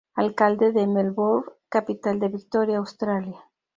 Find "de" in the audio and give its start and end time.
0.71-0.87, 2.19-2.29